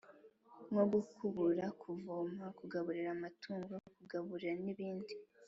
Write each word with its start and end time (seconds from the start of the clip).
nko 0.69 0.83
gukubura, 0.93 1.65
kuvoma, 1.81 2.43
kugaburira 2.57 3.09
amatungo, 3.17 3.73
kubagara 4.07 4.53
n’ibindi 4.65 5.13